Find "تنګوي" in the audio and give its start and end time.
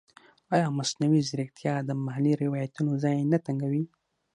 3.45-3.83